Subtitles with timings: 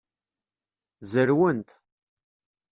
[1.11, 1.69] Zerwent.